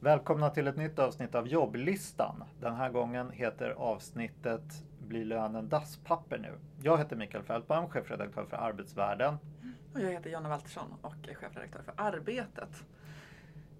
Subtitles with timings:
[0.00, 2.44] Välkomna till ett nytt avsnitt av jobblistan.
[2.60, 6.52] Den här gången heter avsnittet Blir lönen dasspapper nu?
[6.82, 9.38] Jag heter Mikael Fältbaum, chefredaktör för Arbetsvärlden.
[9.94, 12.84] Och jag heter Jonna Waltersson och är chefredaktör för Arbetet.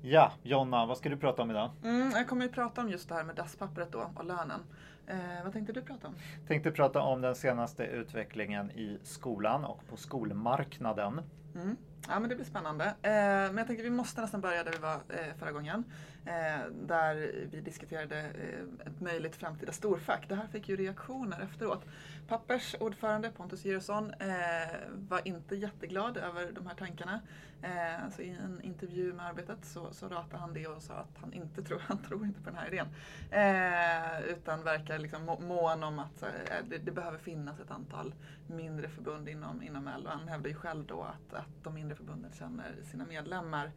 [0.02, 1.70] Ja, Jonna, vad ska du prata om idag?
[1.84, 4.60] Mm, jag kommer att prata om just det här med dasspappret då och lönen.
[5.06, 6.14] Eh, vad tänkte du prata om?
[6.46, 11.20] Tänkte prata om den senaste utvecklingen i skolan och på skolmarknaden.
[11.54, 11.76] Mm.
[12.08, 12.84] Ja men det blir spännande.
[12.84, 15.84] Eh, men jag tänker vi måste nästan börja där vi var eh, förra gången.
[16.28, 20.28] Eh, där vi diskuterade eh, ett möjligt framtida storfack.
[20.28, 21.84] Det här fick ju reaktioner efteråt.
[22.28, 27.20] Pappers ordförande Pontus Gyresson eh, var inte jätteglad över de här tankarna.
[27.62, 31.18] Eh, så I en intervju med Arbetet så, så ratade han det och sa att
[31.20, 32.86] han inte tror, han tror inte på den här idén.
[33.30, 36.28] Eh, utan verkar liksom mån om att eh,
[36.68, 38.14] det, det, behöver finnas ett antal
[38.46, 40.10] mindre förbund inom, inom LO.
[40.10, 43.70] Han hävdar ju själv då att, att de mindre förbunden känner sina medlemmar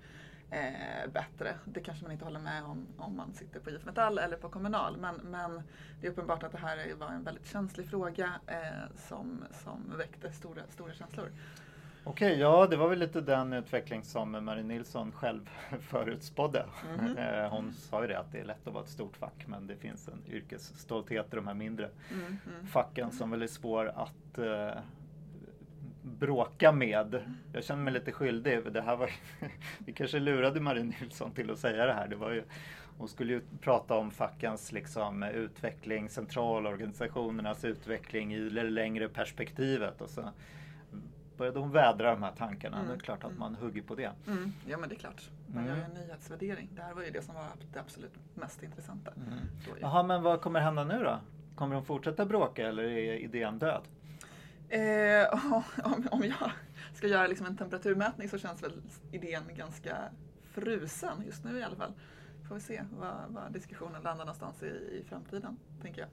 [0.51, 1.55] eh, bättre.
[1.65, 4.49] Det kanske man inte håller med om om man sitter på IF Metall eller på
[4.49, 4.97] Kommunal.
[4.97, 5.61] Men, men
[6.01, 10.31] det är uppenbart att det här var en väldigt känslig fråga eh, som, som väckte
[10.31, 11.31] stora, stora känslor.
[12.03, 15.49] Okej, ja det var väl lite den utveckling som Marie Nilsson själv
[15.81, 16.65] förutspådde.
[16.89, 17.49] Mm -hmm.
[17.49, 19.75] Hon sa ju det att det är lätt att vara ett stort fack men det
[19.75, 22.67] finns en yrkesstolthet i de här mindre mm -hmm.
[22.67, 24.81] facken som väl är svår att eh,
[26.01, 27.21] bråka med.
[27.53, 28.73] Jag känner mig lite skyldig.
[28.73, 29.09] Det här var,
[29.85, 32.07] vi kanske lurade Marie Nilsson till att säga det här.
[32.07, 32.43] Det var ju,
[32.97, 40.01] hon skulle ju prata om fackens liksom, utveckling, centralorganisationernas utveckling i det längre perspektivet.
[40.01, 40.31] Och så
[41.37, 42.77] började hon vädra de här tankarna.
[42.77, 42.87] Mm.
[42.87, 43.39] Det är klart att mm.
[43.39, 44.11] man hugger på det.
[44.27, 44.53] Mm.
[44.67, 45.29] Ja men det är klart.
[45.47, 45.69] Man mm.
[45.69, 46.69] gör ju en nyhetsvärdering.
[46.75, 47.43] Det här var ju det som var
[47.73, 49.11] det absolut mest intressanta.
[49.11, 49.39] Mm.
[49.79, 51.19] Jaha, men vad kommer hända nu då?
[51.55, 53.81] Kommer de fortsätta bråka eller är idén död?
[54.71, 56.51] Eh, om, om jag
[56.93, 59.97] ska göra liksom en temperaturmätning så känns väl idén ganska
[60.43, 61.93] frusen just nu i alla fall.
[62.47, 66.09] Får vi se vad, vad diskussionen landar någonstans i, i framtiden, tänker jag.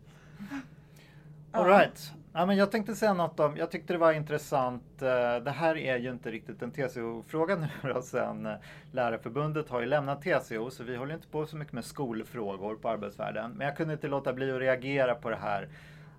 [1.53, 2.13] All right.
[2.33, 5.77] Ja, men jag tänkte säga något om, jag tyckte det var intressant, eh, det här
[5.77, 8.55] är ju inte riktigt en TCO-fråga nu då, sen eh,
[8.93, 12.89] Lärarförbundet har ju lämnat TCO så vi håller inte på så mycket med skolfrågor på
[12.89, 13.51] arbetsvärlden.
[13.51, 15.69] Men jag kunde inte låta bli att reagera på det här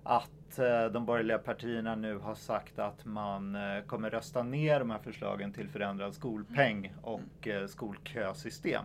[0.02, 4.90] att eh, de borgerliga partierna nu har sagt att man eh, kommer rösta ner de
[4.90, 8.84] här förslagen till förändrad skolpeng och eh, skolkösystem.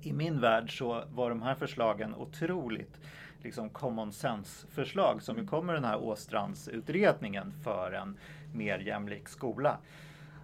[0.00, 3.00] I min värld så var de här förslagen otroligt
[3.42, 8.18] liksom common sense-förslag som ju kommer den här Åstrandsutredningen för en
[8.54, 9.78] mer jämlik skola.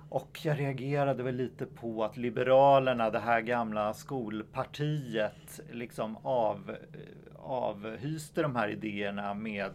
[0.09, 6.77] Och jag reagerade väl lite på att Liberalerna, det här gamla skolpartiet, liksom av,
[7.49, 9.71] avhyste de här idéerna med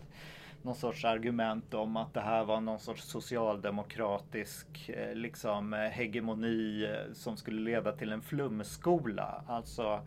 [0.62, 6.86] någon sorts argument om att det här var någon sorts socialdemokratisk eh, liksom, eh, hegemoni
[6.86, 9.44] eh, som skulle leda till en flumskola.
[9.48, 10.02] Alltså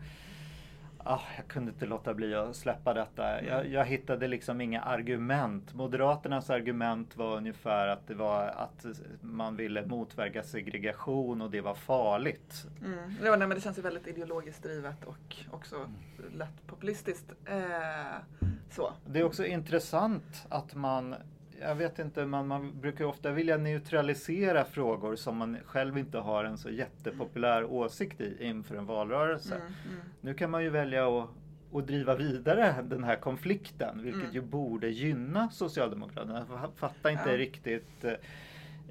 [1.07, 3.43] ah, jag kunde inte låta bli att släppa detta.
[3.43, 5.73] Jag, jag, hittade liksom inga argument.
[5.73, 8.85] Moderaternas argument var ungefär att det var att
[9.21, 12.65] man ville motverka segregation och det var farligt.
[12.85, 13.15] Mm.
[13.23, 15.91] Ja, nej, men det känns ju väldigt ideologiskt drivet och också mm.
[16.33, 17.33] lätt populistiskt.
[17.45, 18.93] Eh, så.
[19.05, 21.15] Det är också intressant att man
[21.61, 26.43] jag vet inte, man, man brukar ofta vilja neutralisera frågor som man själv inte har
[26.43, 29.55] en så jättepopulär åsikt i inför en valrörelse.
[29.55, 29.99] Mm, mm.
[30.21, 31.29] Nu kan man ju välja att,
[31.73, 34.33] att driva vidare den här konflikten, vilket mm.
[34.33, 36.45] ju borde gynna Socialdemokraterna.
[36.49, 37.37] Jag fattar inte ja.
[37.37, 38.05] riktigt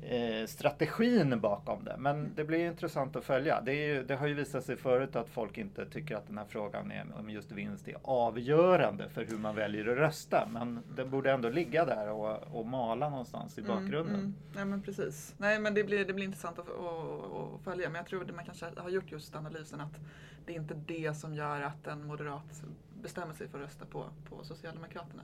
[0.03, 1.97] eh, strategin bakom det.
[1.99, 3.61] Men det blir intressant att följa.
[3.61, 6.45] Det, ju, det, har ju visat sig förut att folk inte tycker att den här
[6.49, 10.49] frågan är, om just vinst är avgörande för hur man väljer att rösta.
[10.53, 14.15] Men den borde ändå ligga där och, och mala någonstans i mm, bakgrunden.
[14.15, 14.34] Mm, mm.
[14.55, 15.34] Nej men precis.
[15.39, 17.89] Nej men det blir, det blir intressant att, att, att följa.
[17.89, 20.01] Men jag tror att man kanske har gjort just analysen att
[20.47, 22.63] det är inte det som gör att en moderat
[23.03, 25.23] bestämmer sig för att rösta på, på Socialdemokraterna.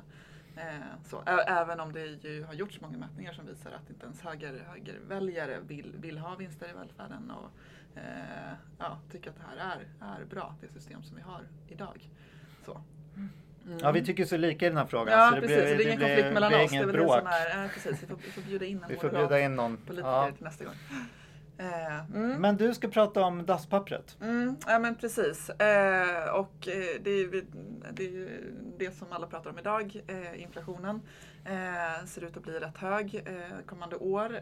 [0.57, 0.65] Eh,
[1.05, 4.65] så, även om det ju har gjorts många mätningar som visar att inte ens höger,
[4.69, 7.51] högerväljare vill, vill ha vinster i välfärden och
[7.99, 12.11] eh, ja, tycker att det här är, är bra, det system som vi har idag.
[12.65, 12.81] Så.
[13.17, 13.79] Mm.
[13.79, 15.19] Ja, vi tycker så lika i den här frågan.
[15.19, 15.65] Ja, så det precis.
[15.65, 16.71] Blir, det är ingen konflikt mellan oss.
[16.71, 17.15] Det är väl bråk.
[17.15, 18.03] det som är, ja, precis.
[18.03, 19.77] Vi får, vi får bjuda in en vi får bjuda in någon.
[19.77, 20.31] politiker ja.
[20.37, 20.75] till nästa gång.
[21.59, 22.41] Eh, mm.
[22.41, 24.17] Men du ska prata om dasspappret.
[24.21, 25.51] Mm, ja men precis.
[25.51, 27.45] Eh, och eh, det är,
[27.93, 28.41] det är
[28.79, 31.01] det som alla pratar om idag, eh, inflationen.
[31.45, 34.41] Eh, ser ut att bli rätt hög eh, kommande år.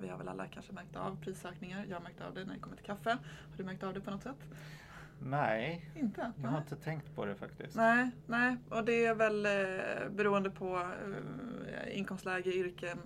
[0.00, 1.86] vi har väl alla kanske märkt av prisökningar.
[1.88, 3.10] Jag har märkt av det när det kommer till kaffe.
[3.10, 4.36] Har du märkt av det på något sätt?
[5.18, 6.32] Nej, inte?
[6.42, 7.76] jag har inte tänkt på det faktiskt.
[7.76, 8.56] Nej, nej.
[8.68, 12.96] och det är väl eh, beroende på eh, inkomstläge, yrke,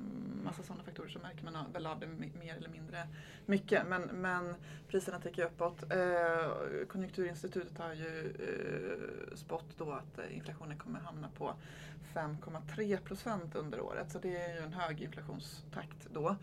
[0.45, 3.09] massa sådana faktorer så märker man väl av det mer eller mindre
[3.47, 3.87] mycket.
[3.87, 4.55] Men, men
[4.89, 5.93] priserna tickar uppåt.
[5.93, 11.55] Eh, konjunkturinstitutet har ju eh, spått då att eh, inflationen kommer hamna på
[12.15, 14.13] 5,3 procent under året.
[14.13, 16.37] Så det är ju en hög inflationstakt då.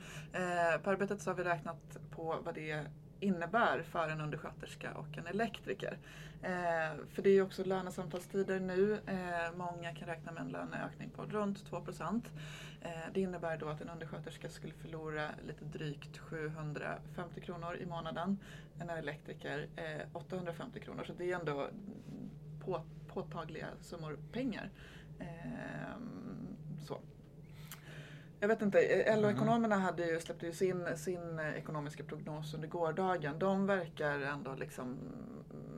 [0.83, 2.85] På arbetet så har vi räknat på vad det
[3.19, 5.97] innebär för en undersköterska och en elektriker.
[6.41, 8.99] Eh, för det är ju också lönesamtalstider nu.
[9.07, 13.81] Eh, många kan räkna med en löneökning på runt 2 eh, Det innebär då att
[13.81, 18.37] en undersköterska skulle förlora lite drygt 750 kronor i månaden.
[18.79, 21.03] En elektriker eh, 850 kronor.
[21.03, 21.69] Så det är ändå
[22.65, 24.69] på, påtagliga summor pengar.
[25.19, 25.97] Eh,
[26.87, 26.99] så.
[28.39, 28.80] Jag vet inte,
[29.16, 29.86] LO-ekonomerna mm.
[29.86, 33.39] hade ju, släppte ju sin, sin ekonomiska prognos under gårdagen.
[33.39, 34.98] De verkar ändå liksom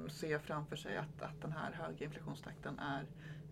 [0.10, 3.06] se framför sig att, att den här höga inflationstakten är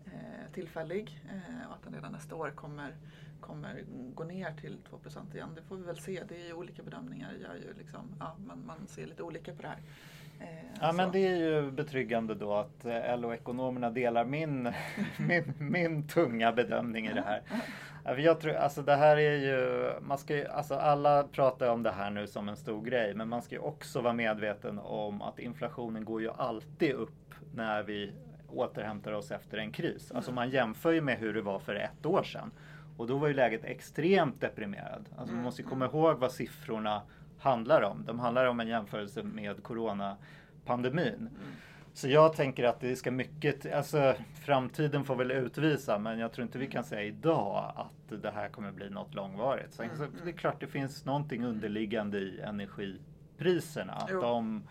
[0.06, 2.94] eh, tillfällig eh, och att den redan nästa år kommer,
[3.40, 3.84] kommer
[4.14, 5.48] gå ner till 2% igen.
[5.54, 6.22] Det får vi väl se.
[6.28, 7.32] Det är ju olika bedömningar.
[7.32, 9.78] Gör ju liksom, ja, man, man ser lite olika på det här.
[10.40, 10.46] Eh,
[10.80, 10.96] ja, så.
[10.96, 14.72] men det är ju betryggande då att eh, LO-ekonomerna delar min,
[15.18, 17.42] min, min tunga bedömning i det här.
[18.16, 21.90] Jag tror, alltså det här är ju, man ska ju, alltså alla pratar om det
[21.90, 25.38] här nu som en stor grej, men man ska ju också vara medveten om att
[25.38, 28.12] inflationen går ju alltid upp när vi
[28.48, 30.12] återhämtar oss efter en kris.
[30.12, 32.50] Alltså man jämför ju med hur det var för ett år sedan.
[32.96, 35.08] Och då var ju läget extremt deprimerad.
[35.18, 37.02] Alltså man måste komma ihåg vad siffrorna
[37.38, 38.04] handlar om.
[38.06, 41.28] De handlar om en jämförelse med coronapandemin.
[41.98, 44.14] Så jag tänker att det ska mycket, alltså
[44.44, 48.48] framtiden får väl utvisa, men jag tror inte vi kan säga idag att det här
[48.48, 49.72] kommer bli något långvarigt.
[49.72, 49.96] Så mm.
[50.24, 53.92] det är klart det finns någonting underliggande i energipriserna.
[53.92, 54.62] Att de,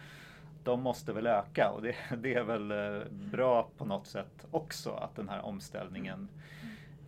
[0.63, 4.91] de måste väl öka och det, det, är väl eh, bra på något sätt också
[4.91, 6.27] att den här omställningen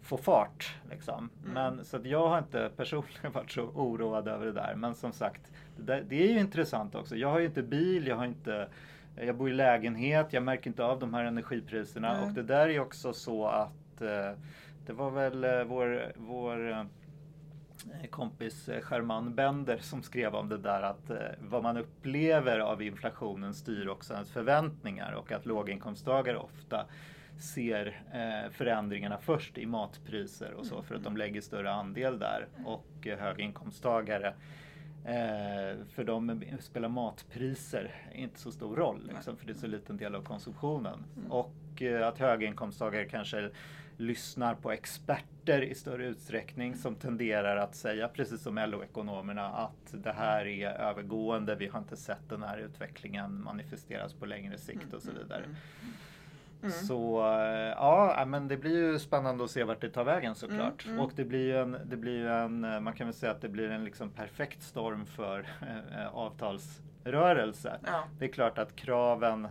[0.02, 0.76] får fart.
[0.90, 1.30] Liksom.
[1.44, 1.54] Mm.
[1.54, 4.76] Men, så jag har inte personligen varit så oroad över det där.
[4.76, 5.42] Men som sagt,
[5.78, 7.16] det, där, det är ju intressant också.
[7.16, 8.68] Jag har ju inte bil, jag har inte
[9.26, 12.24] jag bor i lägenhet, jag märker inte av de här energipriserna mm.
[12.24, 14.32] och det där är också så att eh,
[14.86, 16.84] det var väl eh, vår, vår eh,
[18.10, 23.88] kompis German Bender som skrev om det där att vad man upplever av inflationen styr
[23.88, 26.86] också ens förväntningar och att låginkomsttagare ofta
[27.40, 28.02] ser
[28.52, 31.18] förändringarna först i matpriser och så för att de mm.
[31.18, 34.34] lägger större andel där och höginkomsttagare
[35.90, 40.16] för dem spelar matpriser inte så stor roll, liksom, för det är så liten del
[40.16, 41.04] av konsumtionen.
[41.18, 41.32] Mm.
[41.32, 43.50] Och eh, att höginkomsttagare kanske
[43.98, 50.12] lyssnar på experter i större utsträckning som tenderar att säga, precis som LO-ekonomerna, att det
[50.12, 55.02] här är övergående, vi har inte sett den här utvecklingen manifesteras på längre sikt och
[55.02, 55.44] så mm, vidare.
[56.62, 56.72] Mm.
[56.72, 60.86] Så eh, ja, men det blir ju spännande att se vart det tar vägen såklart.
[60.86, 61.06] Mm, mm.
[61.06, 63.50] Och det blir ju en, det blir en, eh, man kan väl säga att det
[63.50, 65.48] blir en liksom perfekt storm för
[65.92, 67.80] äh, avtalsrörelse.
[67.86, 68.04] Ja.
[68.20, 69.48] Det är klart att kraven,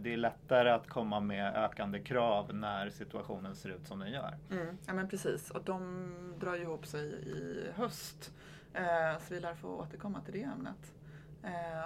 [0.00, 4.34] det är lättare att komma med ökande krav när situationen ser ut som den gör.
[4.50, 4.78] Mm.
[4.86, 6.08] Ja men precis, och de
[6.40, 8.32] drar ju ihop sig i höst.
[8.74, 10.92] Eh, så vi lär få återkomma till det ämnet.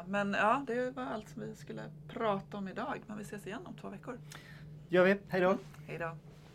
[0.07, 3.03] Men ja, det var allt som vi skulle prata om idag.
[3.07, 4.19] Men vi ses igen om två veckor
[4.91, 5.17] gör vi.
[5.29, 5.57] Hej då!
[5.87, 6.30] Hej då!